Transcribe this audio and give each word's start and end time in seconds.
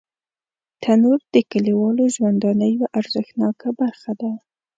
تنور 0.81 1.19
د 1.33 1.35
کلیوالو 1.51 2.03
ژوندانه 2.15 2.65
یوه 2.73 2.87
ارزښتناکه 2.99 3.69
برخه 3.81 4.11
ده 4.21 4.31